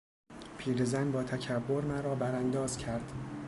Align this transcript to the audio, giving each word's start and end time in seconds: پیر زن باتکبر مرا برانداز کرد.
پیر 0.57 0.85
زن 0.85 1.11
باتکبر 1.11 1.81
مرا 1.81 2.15
برانداز 2.15 2.77
کرد. 2.77 3.11